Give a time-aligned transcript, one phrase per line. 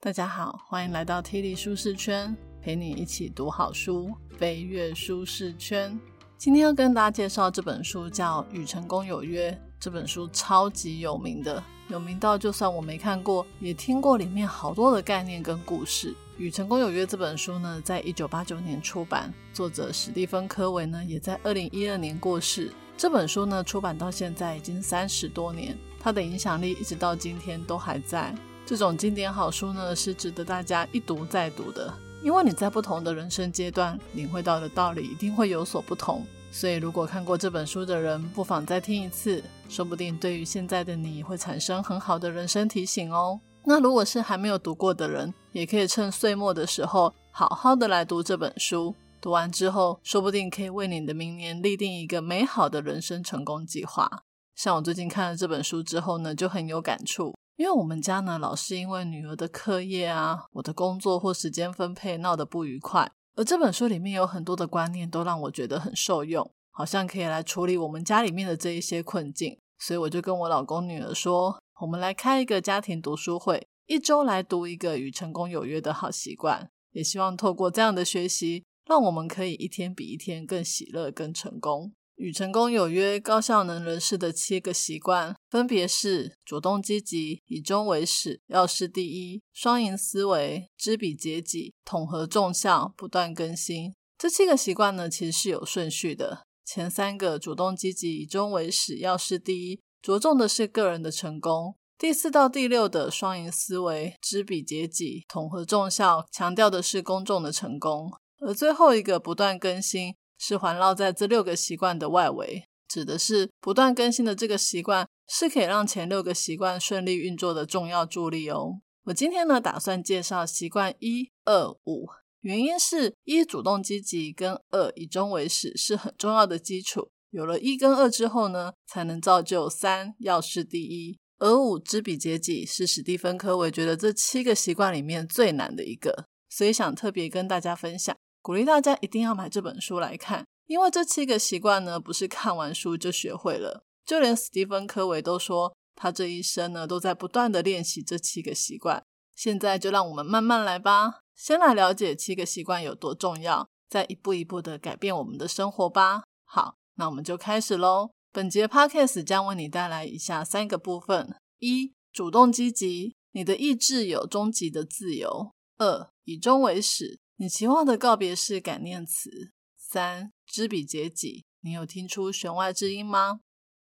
[0.00, 5.98] 大家好，欢迎来到 T 力舒适圈，陪你一起读好书，飞跃舒适圈。
[6.36, 9.50] 今天要跟大家介绍这本书，叫《与成功有约》。
[9.80, 16.12] 这本书超级有名的，有名到就算我没看过，也听过里面好多的概念跟故事。
[16.36, 22.72] 《与成功有约》这本书呢，在一九八九年出版，作者史蒂芬·科维呢，也在二零一二年过世。
[22.96, 28.32] 这本书呢，出版到现在已经三十多年，它的影响力一直到今天都还在。
[28.68, 31.90] 这种经典好书呢，是值得大家一读再读的，
[32.22, 36.22] 因为你在不同的人生阶段领会到的道理一定会有所不同。
[36.52, 43.40] 所以，如果看过这本书的人，不妨再听一次，说不定对于现在的你会产生很好的人生提醒哦。
[43.64, 48.94] 那如果是还没有读过的人，也可以趁岁末的时候好好的来读这本书。
[49.18, 54.24] 读完之后，说不定可以为你的明年立定一个美好的人生成功计划。
[54.54, 57.34] 像我最近看了这本书之后呢，就很有感触。
[57.58, 63.10] 因为我们家呢，老是因为女儿的课业啊，我的工作或时间分配闹得不愉快。
[63.34, 69.58] 而这本书里面有很多的观念，都让我觉得很受用，好像可以来处理我们家里面的这一些困境。
[69.76, 76.70] 所以我就跟我老公女儿说，我们来开一个家庭读书会，一周来读一个与成功有约的好习惯。
[76.92, 81.92] 也希望透过这样的学习，让我们可以一天比一天更喜乐、更成功。
[82.18, 93.94] 与成功有约，高效能人士的七个习惯分别是：主动积极、以终为始、要事第一、双赢思维、知彼解己、统合众效、不断更新。
[94.18, 96.42] 这七个习惯呢，其实是有顺序的。
[96.64, 110.16] 前三个主动积极、以终为始、要事第一，着重的是个人的成功；第四到第六的双赢思维、知彼解己、统合众效，强调的是公众的成功；而最后一个不断更新。
[110.38, 118.80] 是环绕在这六个习惯的外围，指的是不断更新的这个习惯，是可以让前六个习惯顺利运作的重要助力哦。
[119.04, 122.06] 我今天呢，打算介绍习惯一、二、五，
[122.40, 138.14] 原因是一主动积极跟二以终为始是很重要的基础，有了一跟二之后呢，才能造就三要事第一，而五知彼解己是史蒂芬科维觉得这七个习惯里面最难的一个，所以想特别跟大家分享。
[138.48, 143.84] 鼓励大家一定要买这本书来看，因为这七个习惯呢，不是看完书就学会了。
[144.06, 149.04] 就连史蒂芬·科维都说，他这一生呢，都在不断的练习这七个习惯。
[149.36, 156.22] 现在就让我们慢慢来吧，先来了解七个习惯有多重要，再一步一步的改变我们的生活吧。
[156.46, 158.12] 好，那我们就开始喽。
[158.32, 167.20] 本节 podcast 将为你带来以下三个部分：一、主动积极，你的意志有终极的自由；二、以终为始。
[167.40, 173.42] 你期望的告别式感念词三知彼解己，你有听出弦外之音吗？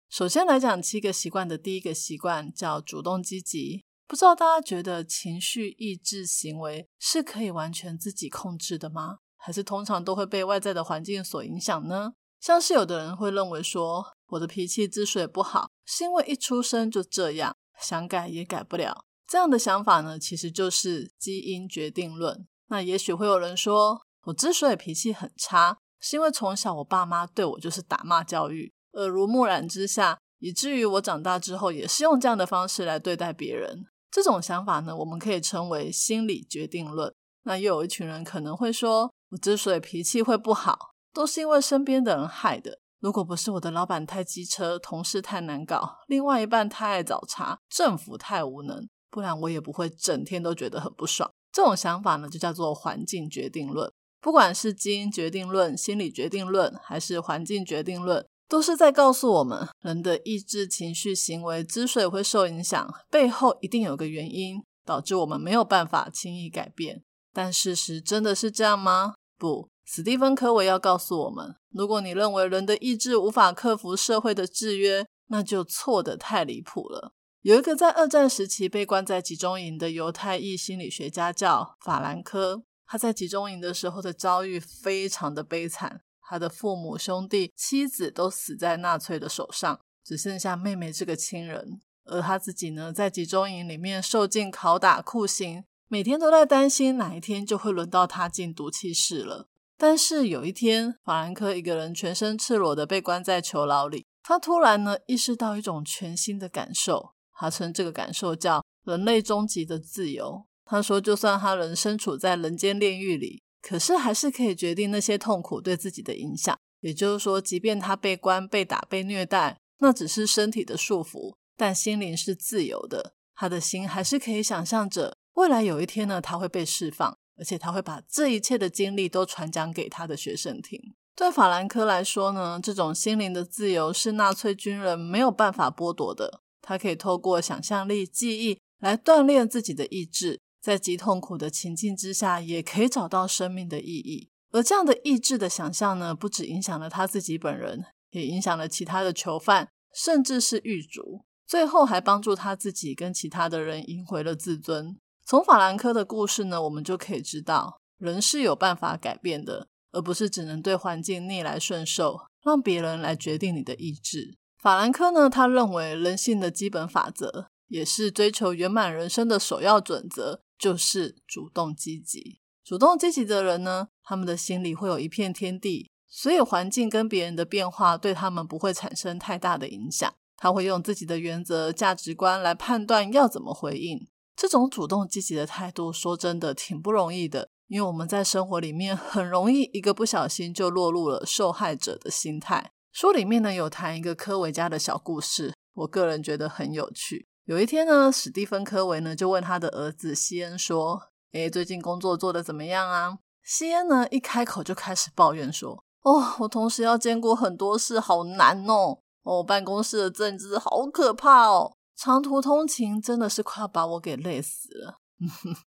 [0.08, 3.84] 首先来讲七个习惯的第一个习惯叫主动积极。
[4.06, 9.18] 不知道大家觉得情绪、意志、行为是可以完全自己控制的吗？
[9.36, 12.12] 还是通常都会被外在的环境所影响呢？
[12.40, 19.04] 像是有的人会认为说，我的脾气之所以不好，是因为一出生就这样，想改也改不了。
[19.26, 22.46] 这样的想法呢，其实就是基因决定论。
[22.70, 33.84] 那也许会有人说，我之所以脾气很差，是因为从小我爸妈对我就是打骂教育，耳濡目染之下，以至于我长大之后也是用这样的方式来对待别人。
[34.10, 37.12] 这种想法呢，我们可以称为心理决定论。
[37.42, 42.78] 那又有一群人可能会说，我之所以脾气会不好，都是因为身边的人害的。
[43.00, 51.30] 如果不是我的老板太机车，同事太难搞，另外一半太爱找茬，政府太无能，不然我也不会整天都觉得很不爽。
[51.52, 53.90] 这种想法呢，就叫做环境决定论。
[54.20, 67.02] 不管是基因决定论、心理决定论，还是环境决定论，都是在告诉我们，人的意志、情绪、行为之所以会受影响，背后一定有个原因，导致我们没有办法轻易改变。
[67.32, 69.14] 但事实真的是这样吗？
[69.38, 77.12] 不，史蒂芬·科维要告诉我们：如果你认为人的意志无法克服社会的制约，那就错得太离谱了。
[77.42, 82.64] 有一个在二战时期被关在集中营的犹太裔心理学家叫法兰科。
[82.86, 91.80] 他在集中营的时候的遭遇非常的悲惨，他的父母、兄弟、妻子都死在纳粹的手上，只剩下妹妹这个亲人。
[92.04, 99.48] 而他自己呢，在集中营里面受尽拷打、酷刑，每天都在担心哪一天就会轮到他进毒气室了。
[99.78, 107.14] 但是有一天，法兰克一个人全身赤裸的被关在囚牢里，他突然呢意识到一种全新的感受。
[107.40, 110.44] 他称这个感受叫人类终极的自由。
[110.66, 116.54] 他说，就算他人身处在人间炼狱里，可是还是可以决定那些痛苦对自己的影响。
[116.80, 123.14] 也就是说，即便他被关、被打、被虐待，那只是身体的束缚，但心灵是自由的。
[123.34, 130.78] 他的心还是可以想象着未来有一天呢，他会被释放，而且他会把这一切的经历都传讲给他的学生听。
[131.16, 136.42] 对法兰克来说呢，这种心灵的自由是纳粹军人没有办法剥夺的。
[136.70, 144.28] 他可以透过想象力、记忆来锻炼自己的意志，在极痛苦的情境之下，也可以找到生命的意义。
[144.52, 151.24] 而这样的意志的想象呢，不止影响了他自己本人，也影响了其他的囚犯，甚至是狱卒。
[151.44, 154.96] 最后还帮助他自己跟其他的人赢回了自尊。
[155.26, 164.36] 从法兰克的故事呢，我们就可以知道，人是有办法改变的，而不是只能对环境逆来顺受，让别人来决定你的意志。
[164.62, 172.40] 法兰克呢，他认为人性的基本法则，也是追求圆满人生的首要准则，就是主动积极。
[172.62, 180.12] 主动积极的人呢，他们的心里会有一片天地，所以环境跟别人的变化对他们不会产生太大的影响。
[180.36, 184.08] 他会用自己的原则、价值观来判断要怎么回应。
[184.36, 192.72] 这种主动积极的态度，说真的挺不容易的，因为我们在生活里面很容易一个不小心就落入了受害者的心态。
[192.92, 197.28] 书里面呢有谈一个科维家的小故事，我个人觉得很有趣。
[197.44, 201.10] 有一天呢，史蒂芬科维呢就问他的儿子西恩说。
[201.32, 203.18] 诶，最近工作做得怎么样啊？
[203.44, 208.98] 西恩呢，一开口就开始抱怨说：“哦，我同时要兼顾很多事，好难哦！
[209.22, 214.98] 哦，办公室的政治好可怕哦，长途通勤真的是快要把我给累死了。”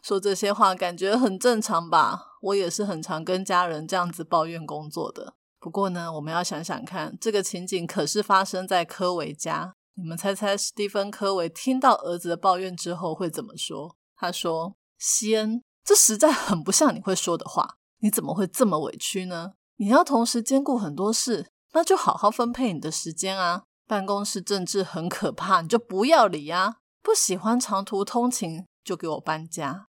[0.00, 2.36] 说这些话感觉很正常吧？
[2.42, 5.34] 我也是很常跟家人这样子抱怨工作的。
[5.60, 9.74] 不过呢，我们要想想看，这个情景可是发生在科维家。
[9.94, 13.96] 你们猜猜，史蒂芬科维听到儿子的抱怨之后会怎么说？
[14.16, 14.74] 他说。
[14.98, 17.76] 西恩，这实在很不像你会说的话。
[18.00, 19.52] 你怎么会这么委屈呢？
[19.76, 23.62] 你要同时兼顾很多事，那就好好分配你的时间啊。
[23.86, 26.76] 办公室政治很可怕，你就不要理啊。
[27.02, 29.86] 不喜欢长途通勤，就给我搬家。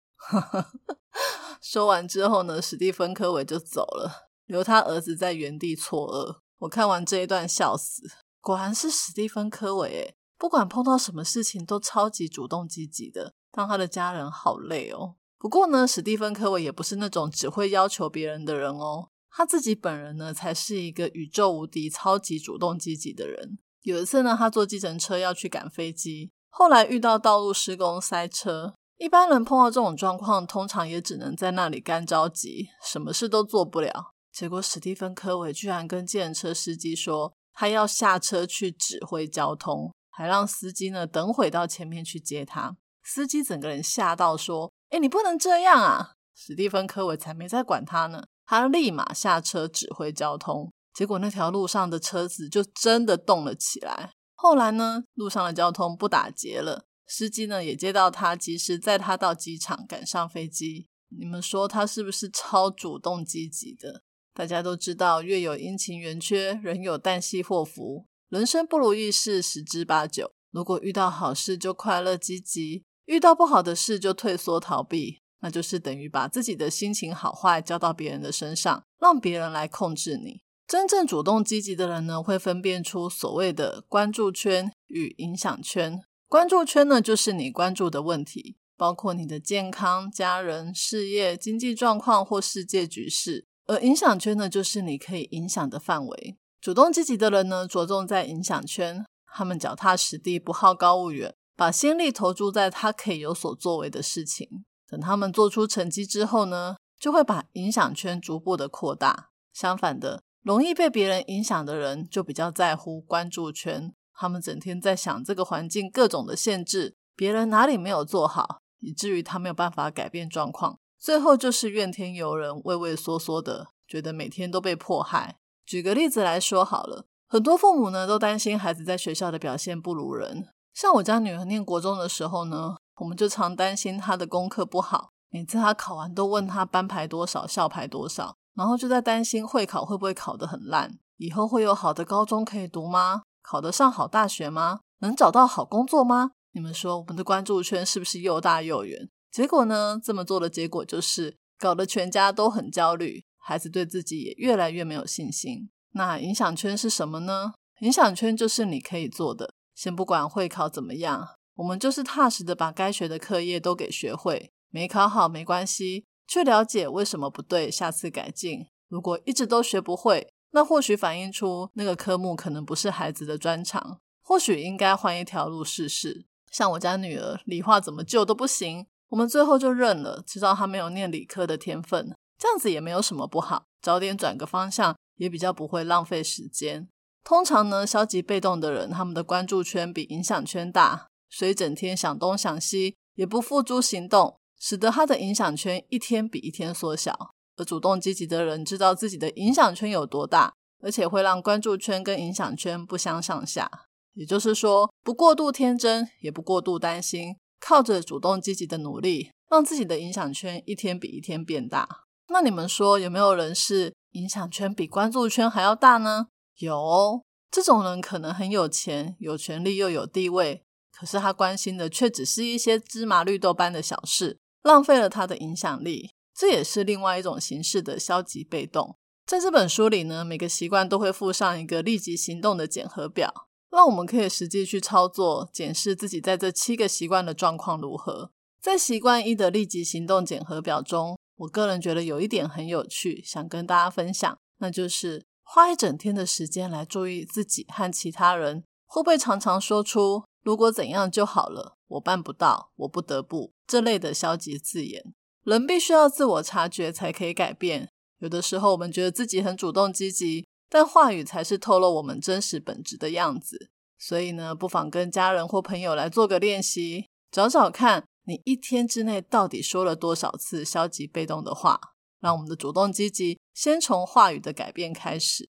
[1.61, 6.39] 说完之后呢，史蒂芬科维就走了，留他儿子在原地错愕。
[6.57, 8.01] 我看完这一段笑死，
[8.41, 13.35] 果然是史蒂芬科维诶，不管碰到什么事情都超级主动积极的。
[13.55, 15.15] 让他的家人好累哦。
[15.39, 19.09] 不过呢，史蒂芬科维也不是那种只会要求别人的人哦。
[19.31, 23.57] 他自己本人呢，才是一个宇宙无敌、超级主动积极的人。
[23.81, 28.75] 有一次呢，他坐计程车要去赶飞机，后来遇到道路施工塞车。
[28.97, 34.13] 一般人碰到这种状况，通常也只能在那里干着急，什么事都做不了。
[34.38, 42.78] 结果史蒂芬科维居然跟计程车司机说，他要下车去指挥交通，还让司机呢等会到前面去接他。
[43.04, 50.72] 司机整个人吓到，说：“哎，你不能这样啊！”史蒂芬科维才没在管他呢，他立马下车指挥交通。
[50.94, 54.12] 结果那条路上的车子就真的动了起来。
[54.36, 60.86] 后来呢，路上的交通不打结了，司机呢也接到他，及时载他到机场，赶上飞机。
[61.10, 64.04] 你们说他是不是超主动积极的？
[64.38, 70.31] 大家都知道，月有阴晴圆缺，人有旦夕祸福，人生不如意事十之八九。
[70.51, 72.84] 如果遇到好事就快乐积极。
[73.06, 80.42] 遇到不好的事就退缩逃避，那就是等于把自己的心情好坏交到别人的身上，让别人来控制你。
[80.68, 86.00] 真正主动积极的人呢，会分辨出所谓的关注圈与影响圈。
[86.28, 96.38] 关注圈呢，就是你关注的问题，包括你的健康、家人、事业、经济状况或世界局势；而影响圈呢，就是你可以影响的范围。
[96.59, 101.36] 主动积极的人呢，着重在影响圈，他们脚踏实地，不好高骛远。
[101.55, 104.47] 把心力投注在他可以有所作为的事情，
[104.88, 109.29] 等他们做出成绩之后呢，就会把影响圈逐步的扩大。
[109.51, 113.91] 相反的，容易被别人影响的人，就比较在乎关注圈。
[114.13, 125.38] 他们整天在想这个环境各种的限制，别人哪里没有做好，以至于他没有办法改变状况，最后就是怨天尤人、畏畏缩缩的，觉得每天都被迫害。
[125.66, 130.48] 举个例子来说好了，很多父母呢都担心孩子在学校的表现不如人。
[130.74, 135.10] 像我家女儿念国中的时候呢，我们就常担心她的功课不好。
[135.30, 143.24] 每次她考完，都问她班排多少，校排多少，然后就在担心会考会不会考得很烂，以后会有好的高中可以读吗？
[143.42, 144.80] 考得上好大学吗？
[145.00, 146.32] 能找到好工作吗？
[146.54, 149.10] 你们说我们的关注圈是不是又大又远？
[149.38, 155.70] 结果呢，这么做的结果就是搞得全家都很焦虑，孩子对自己也越来越没有信心。
[155.94, 157.53] 那影响圈是什么呢？
[157.82, 159.53] 影响圈就是你可以做的。
[159.75, 164.50] 先不管会考怎么样，我们就是踏实的把该学的课业都给学会。
[164.72, 168.65] 没考好没关系，去了解为什么不对，下次改进。
[168.89, 176.25] 如果一直都学不会，那或许反映出那个科目可能不是孩子的专长，或许应该换一条路试试。
[176.51, 186.87] 像我家女儿，理化怎么救都不行，我们最后就认了，知道他没有念理科的天分，这样子也没有什么不好，早点转个方向也比较不会浪费时间。
[187.23, 197.31] 通常呢，消极被动的人，他们的关注圈比影响圈大，所以整天想东想西，也不付诸行动，使得他的影响圈一天比一天缩小。
[197.57, 203.69] 而主动积极的人，知道自己的影响圈有多大，而且会让关注圈跟影响圈不相上下。
[204.13, 212.05] 也就是说，不过度天真，也不过度担心，靠着主动积极的努力，让自己的影响圈一天比一天变大。
[212.29, 216.27] 那你们说，有没有人是影响圈比关注圈还要大呢？
[216.57, 226.11] 有，这种人可能很有钱、有权利又有地位，可是他关心的却只是一些芝麻绿豆般的小事，浪费了他的影响力。
[226.35, 228.95] 这也是另外一种形式的消极被动。
[229.25, 233.47] 在这本书里呢，每个习惯都会附上一个立即行动的检核表，
[233.77, 238.31] 让我们可以实际去操作，检视自己在这七个习惯的状况如何。
[238.60, 255.13] 在习惯一的立即行动检核表中，我个人觉得有一点很有趣，想跟大家分享，那就是花一整天的时间来注意自己和其他人，会不会常常说出“如果怎样就好了”“我办不到”“我不得不”这类的消极字眼。
[255.43, 257.88] 人必须要自我察觉才可以改变。
[258.17, 263.69] 有的时候，我们觉得自己很主动积极，但话语才是透露我们真实本质的样子。
[263.97, 271.79] 所以呢，不妨跟家人或朋友来做个练习，找找看你一天之内到底说了多少次消极被动的话。
[272.19, 275.50] 让我们的主动积极先从话语的改变开始。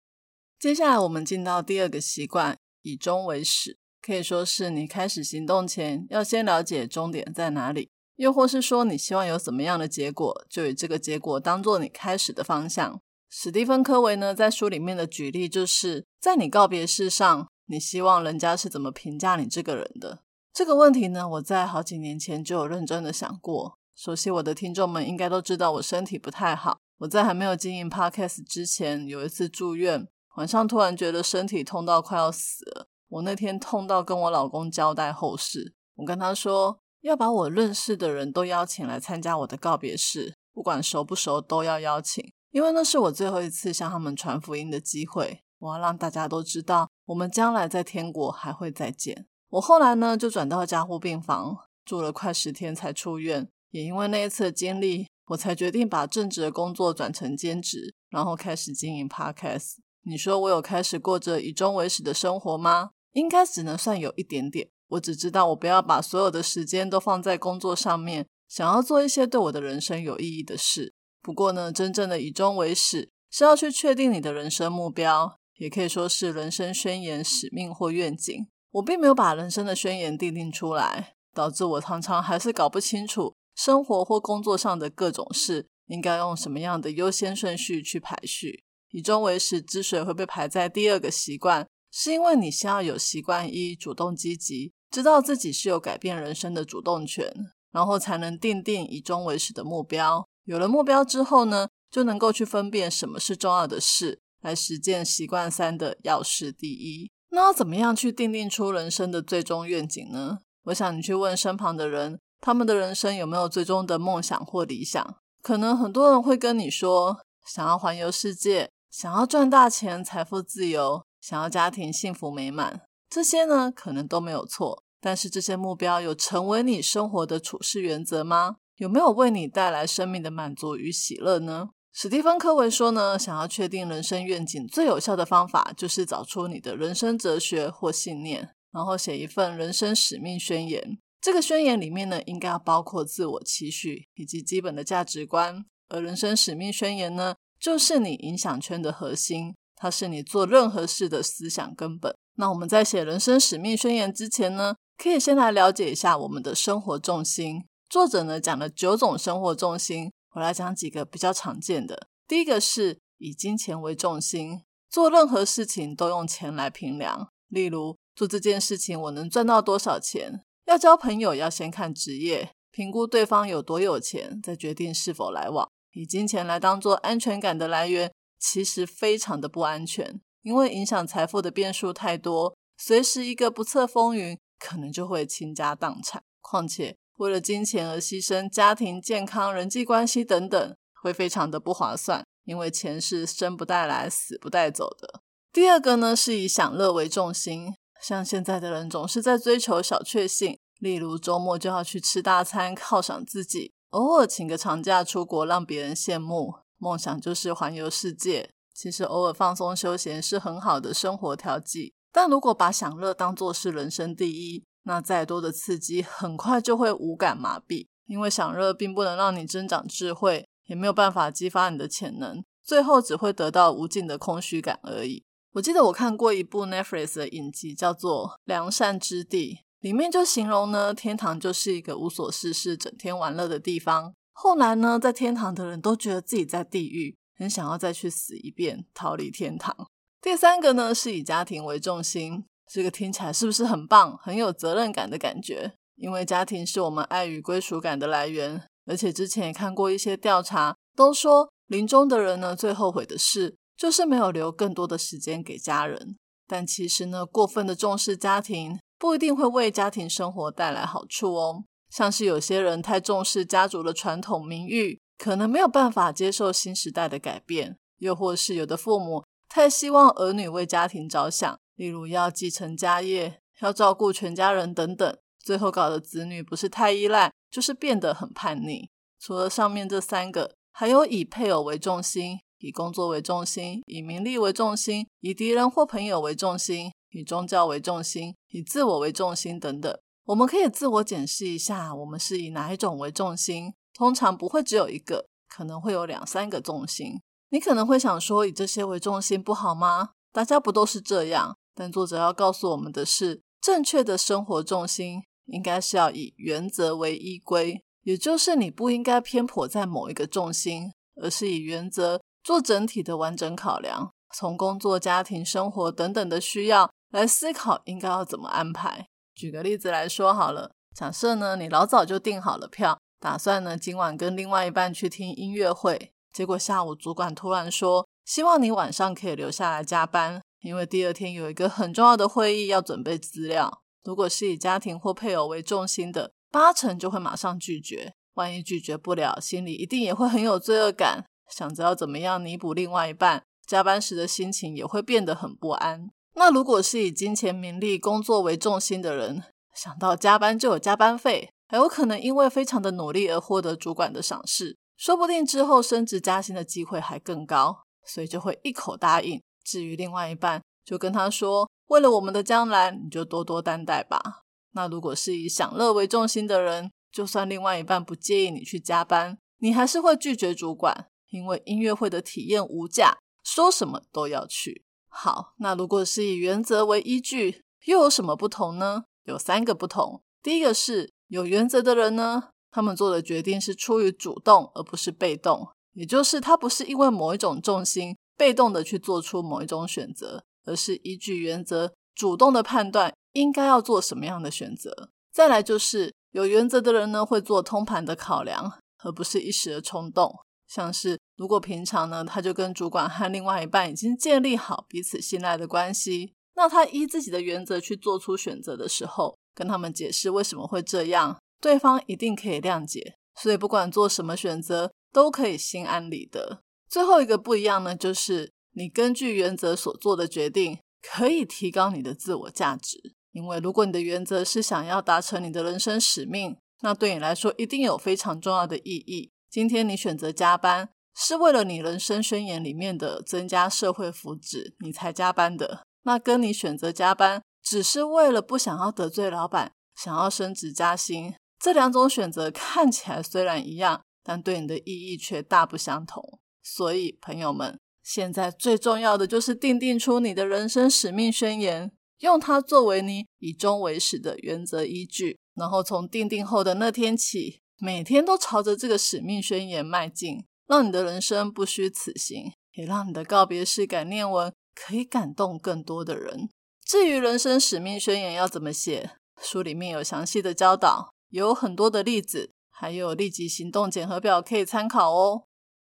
[0.60, 7.90] 接下来，我们进到第二个习惯，以终为始，可以说是你开始行动前要先了解终点在哪里。
[8.16, 13.00] 又或是说，你希望有什么样的结果，就以这个结果当做你开始的方向。
[13.38, 20.20] 史蒂芬·科维呢，在书里面的举例，就是在你告别式上，你希望人家是怎么评价你这个人的？
[20.54, 23.78] 这个问题呢，我在好几年前就有认真的想过。
[23.94, 26.78] 熟悉我的听众们应该都知道，我身体不太好。
[27.00, 32.88] 我在还没有经营 Podcast 之前，有一次住院，晚上突然觉得身体痛到快要死了。
[33.10, 36.80] 我那天痛到跟我老公交代后事，我跟他说。
[37.02, 45.42] 要把我认识的人都邀请来参加我的告别式，不管熟不熟都要邀请，因为那是我最后一次向他们传福音的机会。
[45.60, 49.28] 我要让大家都知道，我们将来在天国还会再见。
[49.50, 53.50] 我后来呢，就转到加护病房住了快十天才出院。
[53.72, 59.74] 也因为那一次的经历，我才决定把正职的工作转成兼职，然后开始经营 Podcast。
[60.04, 62.92] 你说我有开始过着以终为始的生活吗？
[63.12, 64.70] 应该只能算有一点点。
[64.88, 70.94] 我只知道，我不要把所有的时间都放在工作上面，想要做一些对我的人生有意义的事。
[71.26, 78.46] 不过呢，真正的以终为始，是要去确定你的人生目标，也可以说是人生宣言、使命或愿景。
[78.74, 88.64] 我并没有把人生的宣言定定出来，导致我常常还是搞不清楚生活或工作上的各种事应该用什么样的优先顺序去排序。
[88.92, 94.74] 以终为始之所以会被排在第二个习惯，是因为你先要有习惯一，主动积极。
[94.92, 97.34] 知道自己是有改变人生的主动权，
[97.72, 100.28] 然后才能定定以终为始的目标。
[100.46, 107.12] 有了目标之后呢，就能够去分辨什么是重要的事，来实践习惯三的要事第一。
[107.32, 110.40] 那要怎么样去定定出人生的最终愿景呢？
[110.66, 115.18] 我想你去问身旁的人，他们的人生有没有最终的梦想或理想？
[115.42, 124.84] 可能很多人会跟你说，想要环游世界，想要赚大钱、财富自由，想要家庭幸福美满，这些呢，可能都没有错。
[125.02, 128.58] 但是这些目标有成为你生活的处事原则吗？
[128.78, 131.70] 有没有为你带来生命的满足与喜乐呢？
[131.94, 140.98] 史蒂芬·科维说呢，想要确定人生愿景，最有效的方法就是找出你的人生哲学或信念，然后写一份人生使命宣言。
[141.22, 145.66] 这个宣言里面呢，应该要包括自我期许以及基本的价值观。
[145.88, 152.14] 而人生使命宣言呢，就是你影响圈的核心，它是你做任何事的思想根本。
[152.36, 154.76] 那我们在写人生使命宣言之前呢？
[154.98, 157.64] 可以先来了解一下我们的生活重心。
[157.90, 162.08] 作者呢讲了九种生活重心，我来讲几个比较常见的。
[162.28, 167.30] 第一个是以金钱为重心，做任何事情都用钱来评量。
[167.48, 170.44] 例如做这件事情我能赚到多少钱？
[170.66, 175.70] 要交朋友要先看职业，评估对方有多有钱，再决定是否来往。
[175.94, 184.38] 以金钱来当做安全感的来源，其实非常的不安全，因为影响财富的变数太多，随时一个不测风云。
[184.58, 186.24] 可能就会倾家荡产。
[186.42, 192.24] 况且，为了金钱而牺牲家庭、健康、人际关系等等，会非常的不划算。
[192.46, 195.22] 因为钱是生不带来、死不带走的。
[195.52, 197.74] 第二个呢，是以享乐为重心。
[198.02, 208.52] 像现在的人总是在追求小确幸，例如周末就要去吃大餐犒赏自己，偶尔请个长假出国让别人羡慕，梦想就是环游世界。
[208.76, 225.24] 其实偶尔放松休闲是很好的生活调剂，但如果把享乐当作是人生第一，那再多的刺激很快就会无感麻痹，因为享乐并不能让你增长智慧，也没有办法激发你的潜能，最后只会得到无尽的空虚感而已。
[225.54, 234.14] 我记得我看过一部 Netflix 的影集，叫做《良善之地》，里面就形容呢，天堂就是一个无所事事、整天玩乐的地方。
[234.34, 239.88] 后来呢，在天堂的人都觉得自己在地狱，很想要再去死一遍，逃离天堂。
[240.22, 245.74] 第三个呢，是以家庭为重心，这个听起来是不是很棒、很有责任感的感觉？
[245.96, 253.58] 因为家庭是我们爱与归属感的来源，而且之前也看过一些调查，都说临终的人呢，最后悔的事。
[253.78, 256.16] 就是没有留更多的时间给家人，
[256.48, 261.66] 但其实呢，过分的重视家庭不一定会为家庭生活带来好处哦。
[261.90, 278.90] 像是有些人太重视家族的传统名誉，可能没有办法接受新时代的改变；又或是有的父母太希望儿女为家庭着想，例如要继承家业、要照顾全家人等等，最后搞得子女不是太依赖，就是变得很叛逆。
[279.20, 282.40] 除了上面这三个，还有以配偶为重心。
[282.60, 289.96] 以工作为重心，以名利为重心，以敌人或朋友为重心，以宗教为重心，以自我为重心等等。
[290.24, 293.74] 我们可以自我检视一下，我们是以哪一种为重心？
[293.94, 297.22] 通常不会只有一个，可能会有两三个重心。
[297.50, 300.12] 你可能会想说，以这些为重心不好吗？
[300.32, 301.58] 大家不都是这样？
[301.76, 310.92] 但作者要告诉我们的是，正确的生活重心应该是要以原则为依归，也就是你不应该偏颇在某一个重心，
[311.22, 312.22] 而是以原则。
[312.44, 319.08] 做整体的完整考量，从工作、家庭、生活等等的需要来思考应该要怎么安排。
[319.34, 333.84] 举个例子来说好了，假设呢你老早就订好了票，打算呢今晚跟另外一半去听音乐会，结果下午主管突然说希望你晚上可以留下来加班，因为第二天有一个很重要的会议要准备资料。
[334.04, 338.14] 如果是以家庭或配偶为重心的，八成就会马上拒绝。
[338.34, 341.24] 万一拒绝不了，心里一定也会很有罪恶感。
[341.52, 346.10] 想着要怎么样弥补另外一半加班时的心情，也会变得很不安。
[346.34, 349.44] 那如果是以金钱、名利、工作为重心的人，
[349.76, 359.42] 想到加班就有加班费，还有可能因为非常的努力而获得主管的赏识，说不定之后升职加薪的机会还更高，所以就会一口答应。
[359.66, 371.08] 至于另外一半，就跟他说：“为了我们的将来，你就多多担待吧。”那如果是以享乐为重心的人，就算另外一半不介意你去加班，你还是会拒绝主管。
[371.32, 374.86] 因为音乐会的体验无价，说什么都要去。
[375.10, 379.04] 好，那如果是以原则为依据，又有什么不同呢？
[379.24, 380.22] 有三个不同。
[380.42, 385.68] 第一个是有原则的人呢，他们做的决定是出于主动，而不是被动。
[385.94, 395.10] 也就是他不是因为某一种重心被动的去做出某一种选择，而是依据原则主动的判断应该要做什么样的选择。
[395.32, 400.34] 再来就是有原则的人呢，会做通盘的考量，而不是一时的冲动。
[400.68, 413.16] 像是如果平常呢，他就跟主管和另外一半已经建立好彼此信赖的关系，那他依自己的原则去做出选择的时候，跟他们解释为什么会这样，对方一定可以谅解。
[413.36, 416.64] 所以不管做什么选择，都可以心安理得。
[416.90, 423.16] 最后一个不一样呢，就是你根据原则所做的决定，可以提高你的自我价值。
[423.32, 429.32] 因为如果你的原则是想要达成你的人生使命，那对你来说一定有非常重要的意义。
[429.50, 435.86] 今天你选择加班，是为了你人生宣言里面的增加社会福祉，你才加班的。
[436.04, 446.40] 那跟你选择加班，只是为了不想要得罪老板，想要升职加薪，这两种选择看起来虽然一样，但对你的意义却大不相同。
[446.68, 457.62] 所以，朋友们，现在最重要的就是定定出你的人生使命宣言，用它作为你以终为始的原则依据，然后从定定后的那天起。
[457.78, 466.50] 每天都朝着这个使命宣言迈进，让你的人生不虚此行，也让你的告别式感念文可以感动更多的人。
[466.84, 475.44] 至于人生使命宣言要怎么写，书里面有详细的教导，有很多的例子，还有立即行动检核表可以参考哦。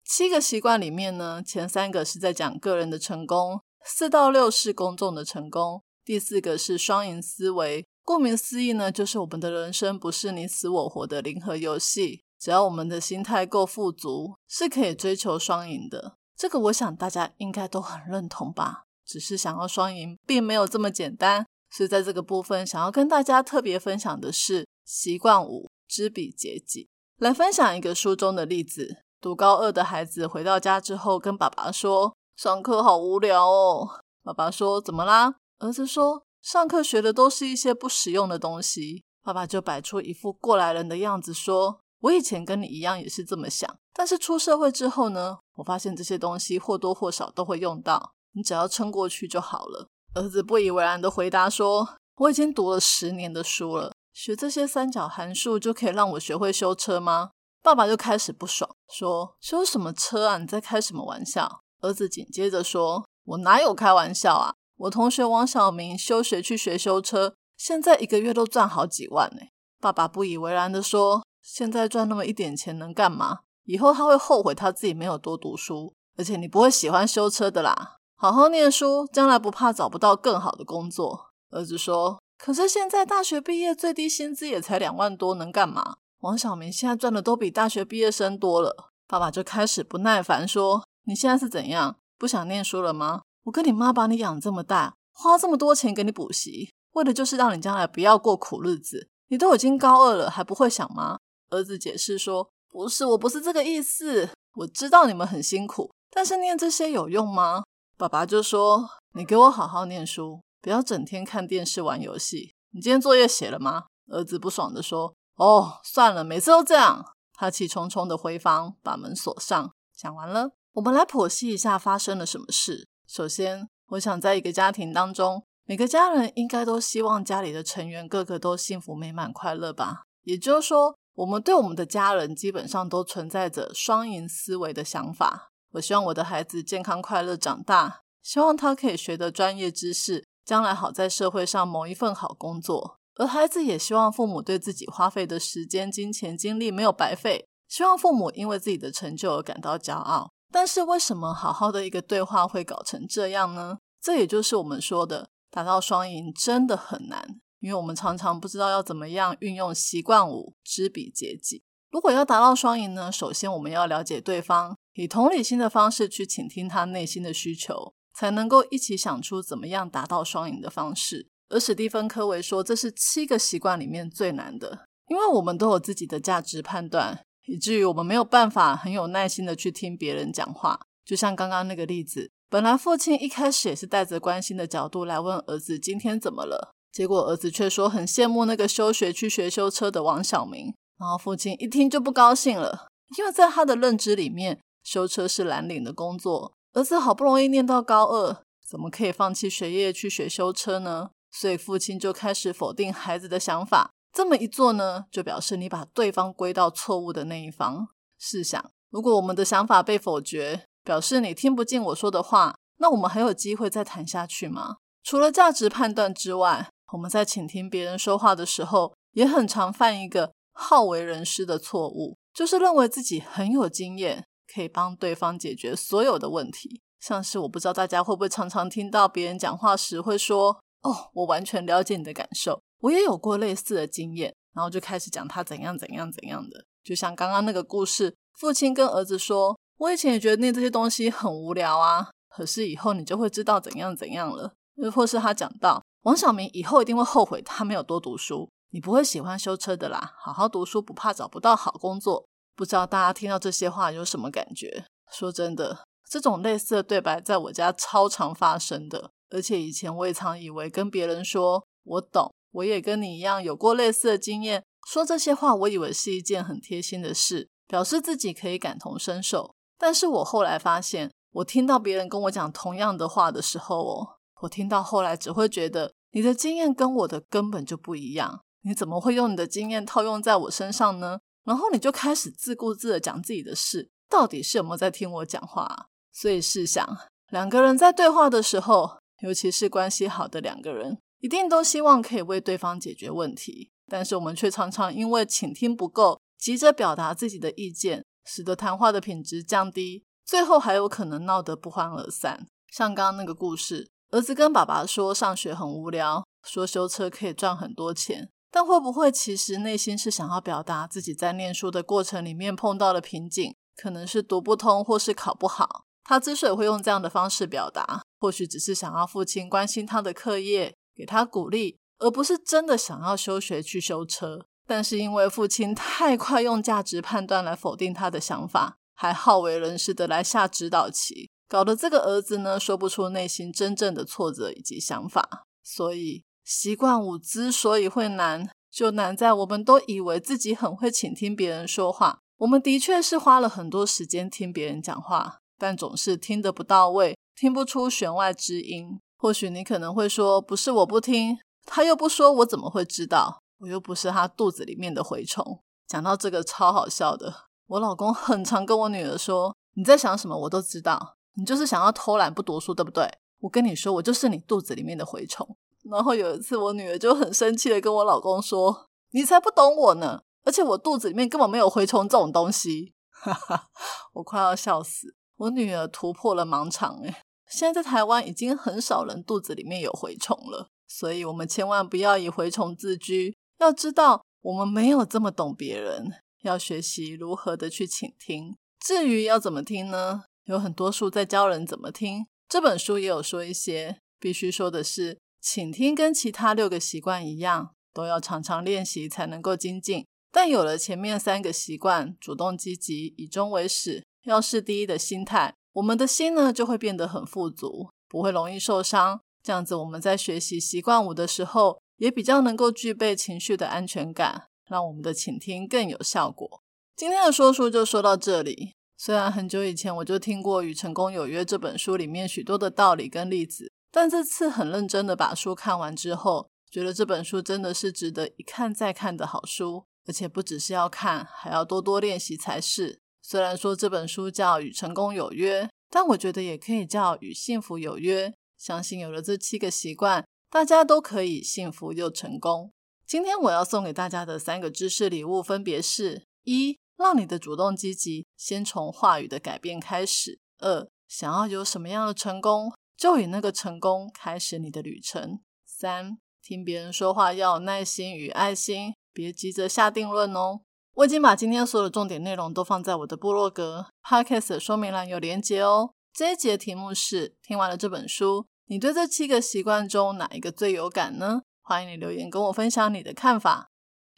[0.04, 7.86] 七个习惯里面呢，前三个是在讲个人的成功，四到六是公众的成功，第四个是双赢思维。
[8.04, 12.24] 顾名思义呢，就是我们的人生不是你死我活的零和游戏。
[12.38, 16.16] 只要我们的心态够富足，是可以追求双赢的。
[16.36, 18.82] 这个我想大家应该都很认同吧。
[19.06, 21.46] 只是想要双赢，并没有这么简单。
[21.70, 26.88] 所以在这个部分，想要跟大家特别分享的是，习惯五：知彼解己。
[27.18, 33.88] 来分享一个书中的例子：读高二的孩子回到家之后，跟爸爸说：“上课好无聊哦。”
[34.24, 57.30] 爸爸说：“怎么啦？”儿子说：“上课学的都是一些不实用的东西。”爸爸就摆出一副过来人的样子说：“我以前跟你一样也是这么想，但是出社会之后呢，我发现这些东西或多或少都会用到，你只要撑过去就好了。”儿子不以为然的回答说：“我已经读了十年的书了，学这些三角函数就可以让我学会修车吗？”
[57.62, 60.38] 爸爸就开始不爽，说：“修什么车啊？
[60.38, 63.04] 你在开什么玩笑？”儿子紧接着说。
[63.24, 64.54] 我哪有开玩笑啊！
[64.76, 69.42] 我同学王小明休学去学修车，现在一个月都赚好几万呢。
[69.80, 73.42] 爸爸不以为然的说：“现在赚那么一点钱能干嘛？
[73.62, 77.98] 以后他会后悔他自己没有多读书，而且你不会喜欢修车的啦。
[78.16, 85.98] 好好念书，将来不怕找不到更好的工作。”儿子说：“可是现在大学毕业最低薪资也才两万多，能干嘛？
[86.22, 93.22] 王小明现在赚的都比大学毕业生多了。”爸爸就开始不耐烦说：“你现在是怎样？”不想念书了吗？
[93.44, 99.08] 我跟你妈把你养这么大，花这么多钱给你补习，为的就是让你将来不要过苦日子。
[99.28, 101.18] 你都已经高二了，还不会想吗？
[101.50, 104.30] 儿子解释说：“不是，我不是这个意思。
[104.54, 107.64] 我知道你们很辛苦，但是念这些有用吗？”
[107.98, 112.54] 爸爸就说：“你给我好好念书，不要整天看电视玩游戏。
[112.70, 119.72] 你今天作业写了吗？”儿子不爽的说：“哦，算了，每次都这样。”他气冲冲的回房，把门锁上。
[119.96, 120.52] 讲完了。
[120.74, 122.88] 我们来剖析一下发生了什么事。
[123.06, 130.02] 首先，我想在一个家庭当中，每个家人应该都希望家里的成员个个都幸福美满、快乐吧。
[130.22, 135.50] 也就是说，我们对我们的家人基本上都存在着双赢思维的想法。
[135.72, 142.98] 我希望我的孩子健康快乐长大，希望他可以学得专业知识，将来好在社会上谋一份好工作。
[143.16, 150.32] 而孩子也希望父母对自己花费的时间、金钱、精力没有白费，希望父母因为自己的成就而感到骄傲。
[150.50, 153.78] 但是为什么好好的一个对话会搞成这样呢？
[154.00, 161.62] 这也就是我们说的达到双赢真的很难，因为我们常常不知道要怎么样运用习惯五知彼解己。
[161.90, 171.30] 如果要达到双赢呢，首先我们要了解对方，以同理心的方式去倾听他内心的需求，才能够一起想出怎么样达到双赢的方式。
[171.52, 177.20] 而史蒂芬科维说，这是七个习惯里面最难的，因为我们都有自己的价值判断。
[177.46, 192.86] 以至于我们没有办法很有耐心的去听别人讲话，就像刚刚那个例子，本来父亲一开始也是带着关心的角度来问儿子今天怎么了，结果儿子却说很羡慕那个休学去学修车的王小明，然后父亲一听就不高兴了，
[193.18, 201.10] 因为在他的认知里面，修车是蓝领的工作，儿子好不容易念到高二，怎么可以放弃学业去学修车呢？
[201.32, 203.90] 所以父亲就开始否定孩子的想法。
[204.12, 207.88] 这么一做呢，就表示你把对方归到错误的那一方。
[208.18, 214.76] 试想，如果我们的想法被否决，表示你听不进我说的话，那我们还有机会再谈下去吗？
[215.02, 226.82] 除了价值判断之外，我们在倾听别人说话的时候，也很常犯一个好为人师的错误，就是认为自己很有经验，可以帮对方解决所有的问题。
[227.00, 252.24] 像是我不知道大家会不会常常听到别人讲话时会说：“哦，我完全了解你的感受。”我也有过类似的经验，然后就开始讲他怎样怎样怎样的，就像刚刚那个故事，父亲跟儿子说：“我以前也觉得念这些东西很无聊啊，可是以后你就会知道怎样怎样了。”又或是他讲到王小明以后一定会后悔他没有多读书，你不会喜欢修车的啦，好好读书不怕找不到好工作。
[252.56, 254.84] 不知道大家听到这些话有什么感觉？
[255.12, 262.32] 说真的，这种类似的对白在我家超常发生的，而且以前我也常以为跟别人说我懂。
[262.52, 269.54] 我也跟你一样有过类似的经验，说这些话，我以为是一件很贴心的事，表示自己可以感同身受。
[269.78, 274.08] 但是我后来发现，我听到别人跟我讲同样的话的时候，哦，
[274.42, 281.20] 我听到后来只会觉得你的经验跟我的根本就不一样，你怎么会用你的经验套用在我身上呢？
[281.44, 285.86] 然后你就开始自顾自的讲自己的事，到底是有没有在听我讲话？
[286.12, 286.86] 所以试想，
[287.30, 290.98] 两个人在对话的时候，尤其是关系好的两个人。
[291.20, 302.46] 一定都希望可以为对方解决问题，但是我们却常常因为倾听不够，急着表达自己的意见，使得谈话的品质降低，最后还有可能闹得不欢而散。
[302.72, 315.84] 像刚刚那个故事，儿子跟爸爸说上学很无聊，说修车可以赚很多钱，但会不会其实内心是想要表达自己在念书的过程里面碰到的瓶颈，可能是读不通或是考不好。
[316.02, 320.76] 他之所以会用这样的方式表达，或许只是想要父亲关心他的课业。
[320.94, 324.44] 给他鼓励，而不是真的想要休学去修车。
[324.66, 335.46] 但是因为父亲太快用价值判断来否定他的想法，还好为人师的来下指导棋，搞得这个儿子呢说不出内心真正的挫折以及想法。
[335.64, 342.18] 所以习惯五之所以会难，就难在我们都以为自己很会倾听别人说话。
[342.36, 349.00] 我们的确是花了很多时间听别人讲话，但总是听得不到位，听不出弦外之音。
[349.16, 353.40] 或许你可能会说，不是我不听，他又不说，我怎么会知道？
[353.58, 355.62] 我又不是他肚子里面的蛔虫。
[355.86, 357.32] 讲到这个超好笑的，
[357.68, 361.16] 我老公很常跟我女儿说：“你在想什么，我都知道。
[361.34, 363.08] 你就是想要偷懒不读书，对不对？
[363.40, 365.56] 我跟你说，我就是你肚子里面的蛔虫。”
[365.90, 370.22] 然后有一次，我女儿就很生气的跟我老公说：“你才不懂我呢！
[370.44, 373.68] 而且我肚子里面根本没有蛔虫这种东西。”哈哈，
[374.14, 375.14] 我快要笑死！
[375.42, 377.14] 我女儿突破了盲肠，诶
[377.50, 383.36] 现在在台湾已经很少人肚子里面有蛔虫了，所以我们千万不要以蛔虫自居。
[383.58, 388.56] 要知道，我们没有这么懂别人，要学习如何的去倾听。
[388.78, 390.22] 至于要怎么听呢？
[390.44, 393.98] 有很多书在教人怎么听，这本书也有说一些。
[394.20, 400.06] 必须说的是，倾听跟其他六个习惯一样，都要常常练习才能够精进。
[400.30, 409.20] 但有了前面三个习惯，主动积极，以终为始，要事第一的心态，我们的心呢就会变得很富足，不会容易受伤。
[409.42, 411.80] 这样子，我们在学习习惯五的时候。
[411.98, 416.60] 也比较能够具备情绪的安全感，让我们的倾听更有效果。
[416.96, 418.72] 今天的说书就说到这里。
[418.96, 433.01] 虽然很久以前我就听过《与成功有约》这本书里面许多的道理跟例子，但这次很认真的把书看完之后，觉得这本书真的是值得一看再看的好书，而且不只是要看，还要多多练习才是。
[433.22, 438.28] 虽然说这本书叫《与成功有约》，但我觉得也可以叫《与幸福有约》。
[438.58, 440.24] 相信有了这七个习惯。
[440.52, 442.74] 大家都可以幸福又成功。
[443.06, 460.60] 今天我要送给大家的三个知识礼物，分别是：一、让你的主动积极先从话语的改变开始；二、想要有什么样的成功，就以那个成功开始你的旅程；三、听别人说话要有耐心与爱心，别急着下定论哦。
[460.94, 465.94] 我已经把今天所有的重点内容都放在我的部落格 Podcast 说明栏有连结哦。
[466.12, 468.46] 这一集的题目是：听完了这本书。
[468.66, 471.42] 你对这七个习惯中哪一个最有感呢？
[471.62, 473.68] 欢迎你留言跟我分享你的看法。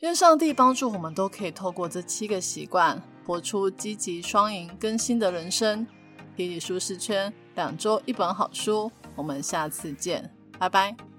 [0.00, 5.86] 愿上帝帮助我们都可以透过这七个习惯，活出积极、双赢、更新的人生。
[6.36, 11.13] 体理舒适圈，两周一本好书，我们下次见，拜拜。